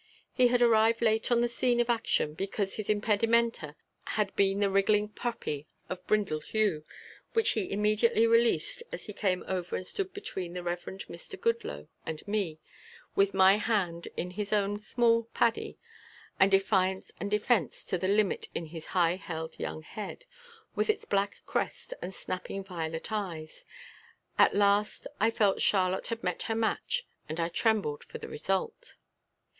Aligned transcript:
He 0.33 0.47
had 0.47 0.63
arrived 0.63 1.03
late 1.03 1.31
on 1.31 1.41
the 1.41 1.47
scene 1.47 1.79
of 1.79 1.87
action 1.87 2.33
because 2.33 2.73
his 2.77 2.89
impedimenta 2.89 3.75
had 4.17 4.35
been 4.35 4.59
the 4.59 4.69
wriggling 4.71 5.09
puppy 5.09 5.67
of 5.89 6.07
brindle 6.07 6.39
hue, 6.41 6.83
which 7.33 7.51
he 7.51 7.71
immediately 7.71 8.25
released 8.25 8.81
as 8.91 9.05
he 9.05 9.13
came 9.13 9.43
over 9.47 9.75
and 9.75 9.85
stood 9.85 10.11
between 10.11 10.53
the 10.53 10.63
Reverend 10.63 11.01
Mr. 11.01 11.39
Goodloe 11.39 11.87
and 12.03 12.27
me, 12.27 12.57
with 13.15 13.35
my 13.35 13.57
hand 13.57 14.07
in 14.17 14.31
his 14.31 14.51
own 14.51 14.79
small 14.79 15.25
paddie 15.35 15.77
and 16.39 16.49
defiance 16.49 17.11
and 17.19 17.29
defense 17.29 17.83
to 17.83 17.99
the 17.99 18.07
limit 18.07 18.47
in 18.55 18.65
his 18.73 18.87
high 18.97 19.17
held 19.17 19.59
young 19.59 19.83
head 19.83 20.25
with 20.73 20.89
its 20.89 21.05
black 21.05 21.43
crest 21.45 21.93
and 22.01 22.11
snapping 22.11 22.63
violet 22.63 23.11
eyes. 23.11 23.65
At 24.39 24.55
last 24.55 25.05
I 25.19 25.29
felt 25.29 25.61
Charlotte 25.61 26.07
had 26.07 26.23
met 26.23 26.41
her 26.49 26.55
match 26.55 27.05
and 27.29 27.39
I 27.39 27.49
trembled 27.49 28.03
for 28.03 28.17
the 28.17 28.27
result. 28.27 28.95